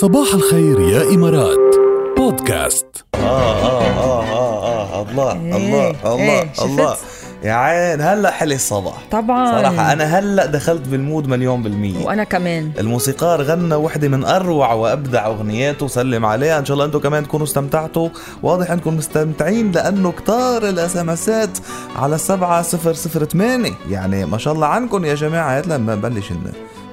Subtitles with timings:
[0.00, 1.76] صباح الخير يا إمارات.
[2.16, 2.86] بودكاست.
[3.14, 6.96] آه آه آه آه آه الله إيه، الله الله إيه،؟ الله.
[7.42, 8.94] يا عين هلا حلي الصباح.
[9.10, 9.60] طبعا.
[9.60, 12.04] صراحة أنا هلا دخلت بالمود مليون بالمية.
[12.04, 12.72] وأنا كمان.
[12.78, 16.58] الموسيقار غنى وحدة من أروع وأبدع أغنياته سلم عليها.
[16.58, 18.08] إن شاء الله أنتم كمان تكونوا استمتعتوا.
[18.42, 21.58] واضح أنكم مستمتعين لأنه كتار الأسمسات
[21.96, 25.58] على السبعة صفر صفر ثمانية يعني ما شاء الله عنكم يا جماعة.
[25.58, 25.94] هات لما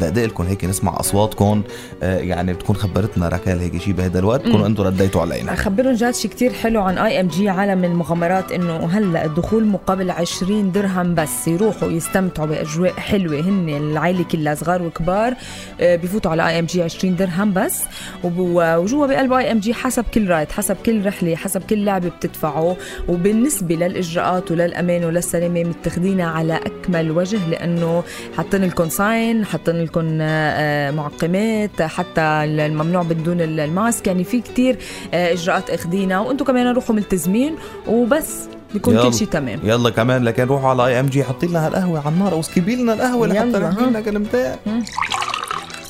[0.00, 1.62] لكم هيك نسمع أصواتكم
[2.02, 4.40] آه يعني بتكون خبرتنا راكيل هيك شيء بهذا الوقت.
[4.40, 5.52] تكونوا أنتم رديتوا علينا.
[5.52, 11.14] اخبرهم جاد شي كتير حلو عن IMG عالم المغامرات إنه هلا الدخول مقابل 20 درهم
[11.14, 13.40] بس يروحوا يستمتعوا بأجواء حلوة.
[13.40, 15.34] هن العائله كلها صغار وكبار
[15.80, 17.82] آه، بفوتوا على IMG 20 درهم بس.
[18.24, 22.74] وجوا بقلب IMG حسب كل ride حسب كل رحلة حسب كل لعبة بتدفعوا.
[23.08, 28.02] وبالنسبة للإجراءات وللأمان وللسلامة متخذينها على أكمل وجه لأنه
[28.36, 34.06] حاطين لكم sign حاطين لكم آه، معقمات حتى الممنوع بدون ال mask.
[34.06, 34.76] يعني في كتير
[35.14, 37.54] آه، إجراءات اخدينها وأنتم كمان روحوا ملتزمين
[37.88, 39.02] وبس بيكون.
[39.02, 39.60] كل شيء تمام.
[39.64, 43.26] يلا كمان لكن روحوا على IMG حطي لنا هالقهوة على النار أو سكبي لنا القهوة
[43.26, 43.84] لحتى نحكي.
[43.84, 44.52] لنا كلمتين.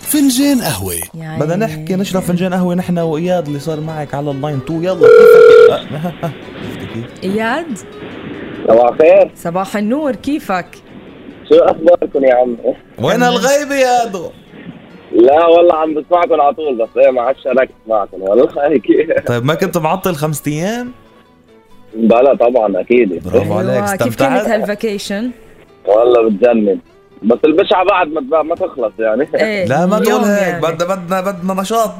[0.00, 0.94] فنجان قهوة.
[1.14, 4.84] يعني بدنا نحكي نشرب فنجان قهوة نحن وإياد اللي صار معك على ال line 2
[4.84, 5.08] يلا؟
[7.24, 7.66] إياد؟
[8.68, 9.30] صباح الخير.
[9.36, 10.66] صباح النور كيفك؟
[11.48, 11.54] شو
[12.24, 12.56] يا عم
[12.98, 14.30] وين هالغيبه يا دو
[15.12, 18.48] لا والله عم بسمعكم على طول بس إيه ما عادش شاركت معكم والله.
[18.56, 18.86] هيك
[19.28, 20.92] طيب ما كنت معطل خمسة أيام؟
[21.94, 23.28] بلا طبعا أكيد.
[23.28, 25.30] برافو عليك أيوة، كيف كانت استمتعت ها ال vacation؟
[25.86, 26.78] والله بتجنن.
[27.22, 29.28] بس البشعة بعد ما ما تخلص يعني.
[29.34, 30.62] إيه لا ما تقول هيك يعني.
[30.62, 31.90] بدنا بدنا بدنا نشاط.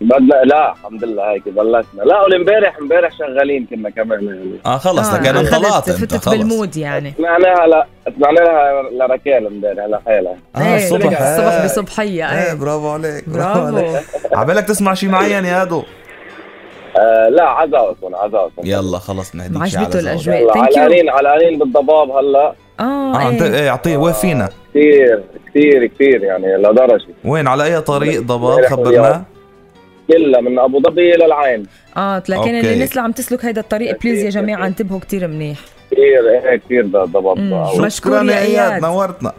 [0.00, 2.02] بدنا لا الحمد لله هيك بلشنا.
[2.04, 4.24] لا والامبارح امبارح شغالين كنا كمان.
[4.26, 7.14] يعني آه خلص آه، انطلعت أنت فتت بال mood يعني.
[7.18, 7.86] سمعناها لا
[8.18, 11.64] سمعناها لراكيل امبارح لحالها آه إيه، الصبح الصبح إيه.
[11.64, 12.32] بصبحية.
[12.32, 14.02] إيه إيه برافو عليك برافو عليك.
[14.32, 15.82] عبالك تسمع شيء معين يا دو
[16.98, 20.56] آه لا عزاوكم عزاوكم يلا خلص نهديك على عجبته Thank you.
[20.56, 22.54] علقانين علقانين بالضباب هلا.
[22.80, 23.54] آه آه أنت إيه.
[23.54, 27.06] إيه أعطيه وين فينا؟ كثير كثير كثير يعني لدرجة.
[27.24, 29.24] وين على أي طريق ضباب خبرنا.
[30.08, 31.66] كلها من أبو ظبي للعين
[31.96, 32.50] آه لكن okay.
[32.60, 35.58] اللي الناس اللي عم تسلك هيدا الطريق please يا جماعة انتبهوا كتير منيح
[35.90, 36.88] كثير إيه كثير.
[37.76, 38.82] شو- مشكور يا يا إياد إياد.
[38.82, 39.32] نورتنا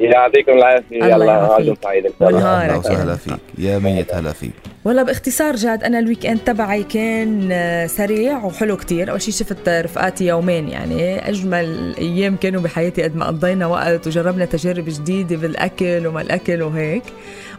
[0.00, 1.32] يعطيكم العافية الله يلا.
[1.32, 2.62] عاجل سعيد والنهار.
[2.64, 4.50] أهلا وسهلا فيك يا ميت هلا فيك
[4.84, 9.68] والله باختصار جاد أنا ال weekend تبعي كان آه، سريع وحلو كتير أول شيء شفت
[9.68, 16.06] رفقاتي يومين يعني أجمل أيام كانوا بحياتي قد ما قضينا وقت وجربنا تجارب جديدة بالأكل
[16.06, 17.02] وما الأكل وهيك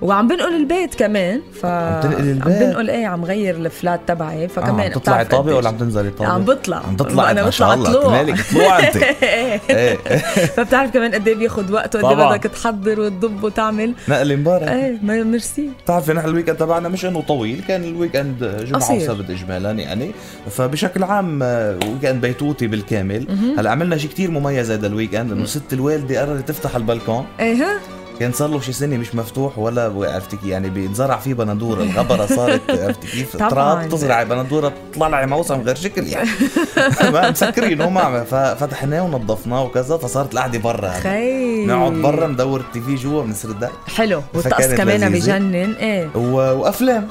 [0.01, 4.43] وعم بنقل البيت كمان ف عم البيت؟ عم بنقل إيه عم غير ال flat تبعي
[4.43, 5.53] آه فكمان عم تطلعي قديش.
[5.53, 8.39] ولا عم تنزلي طابق؟ عم بطلع عم تطلع أنا ما شاء بطلع الله طلوع مالك
[8.51, 9.61] طلوع أنت إيه.
[9.69, 9.95] إيه
[10.55, 12.19] فبتعرف كمان قد إيه بياخذ وقت وقد.
[12.19, 17.05] إيه بدك تحضر وتضب وتعمل نقل امبارح إيه ميرسي بتعرفي نحن ال weekend تبعنا مش
[17.13, 19.11] انه طويل كان ال weekend جمعة قصير.
[19.11, 20.11] وسبت اجمالا يعني.
[20.49, 23.27] فبشكل عام آه، weekend بيتوتي بالكامل.
[23.57, 27.25] هلأ عملنا شيء كتير مميز هذا ال weekend إنه ست الوالدة قررت تفتح البلكون.
[27.39, 27.79] إيه.
[28.19, 31.83] كان صار له شي سنة مش مفتوح ولا عرفتي كيف يعني بينزرع فيه بندورة.
[31.83, 33.37] الغبره صارت عرفتي كيف.
[33.49, 36.29] تراب تزرع بندورة بتطلع لها موسم غير شكل يعني.
[37.13, 42.81] ما مسكرين هو ما ففتحناه ونظفناه وكذا فصارت القعدة برا خي نقعد برا ندور ال
[42.81, 44.21] TV جوا بنسرد حلو.
[44.33, 45.11] والطقس كمان.
[45.13, 46.09] بجنن إيه.
[46.15, 46.35] و...
[46.35, 47.07] وأفلام.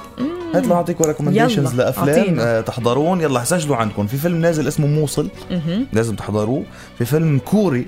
[0.55, 2.41] هات اعطيكم recommendations لأفلام.
[2.41, 3.21] آه تحضرون.
[3.21, 4.07] يلا سجلوا عندكم.
[4.07, 5.29] في فيلم نازل اسمه موصل.
[5.93, 6.65] لازم تحضروه.
[6.99, 7.87] في فيلم كوري.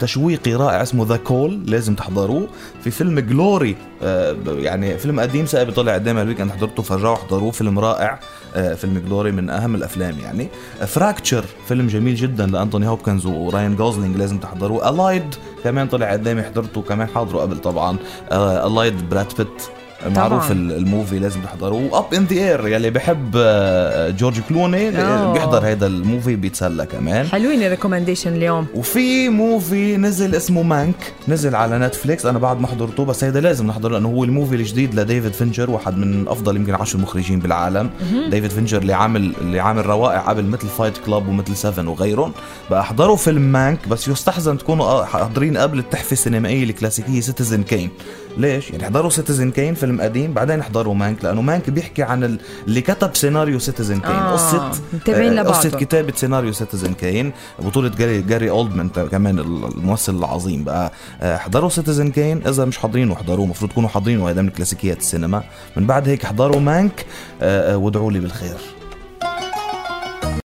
[0.00, 2.48] تشويقي رائع اسمه The Call لازم تحضروه.
[2.84, 7.50] في فيلم Glory آه، يعني فيلم قديم سابق طلع قدام ال weekend حضرته فرجعوا احضروه.
[7.50, 8.20] فيلم رائع
[8.54, 10.48] آه، فيلم Glory من أهم الأفلام يعني.
[10.86, 14.88] Fracture فيلم جميل جدا لأنتوني هوبكنز وراين جوسلينج لازم تحضروه.
[14.88, 17.96] الايد كمان طلع قدامي حضرته كمان حاضره قبل طبعا.
[18.32, 19.62] الايد براد بيت.
[20.06, 20.52] معروف طبعاً.
[20.52, 21.98] ال- ال movie لازم تحضروه.
[21.98, 25.32] Up in the Air يلي بحب آه، جورج كلوني آه.
[25.32, 27.26] بيحضر هذا ال movie بيتسلى كمان.
[27.26, 28.66] حلوين ال recommendation اليوم.
[28.74, 33.66] وفي movie نزل اسمه Mank نزل على نتفليكس أنا بعد ما حضرته بس هيدا لازم
[33.66, 37.90] نحضره لأنه هو ال movie الجديد لديفيد فينشر واحد من أفضل يمكن عشر مخرجين بالعالم.
[38.30, 42.32] ديفيد فينشر اللي عامل اللي عامل روائع قبل مثل Fight Club ومثل Seven وغيرهم.
[42.70, 47.90] بقى احضروا فيلم Mank بس يستحسن تكونوا حاضرين قبل التحفه السينمائيه الكلاسيكية Citizen Kane
[48.38, 52.38] ليش؟ يعني احضروا Citizen Kane فيلم قديم بعدين احضروا Mank لأنه Mank بيحكي عن ال-
[52.66, 55.42] اللي كتب سيناريو Citizen Kane آه، قصة متابعين آه،.
[55.42, 60.92] قصة كتابة سيناريو Citizen Kane بطولة جاري جاري اولدمان كمان الممثل العظيم بقى.
[61.20, 65.42] آه، احضروا Citizen Kane إذا مش حاضرينه احضروه المفروض تكونوا حاضرينه هذا من كلاسيكيات السينما.
[65.76, 67.06] من بعد هيك احضروا مانك
[67.42, 68.56] آه، وادعوا لي بالخير.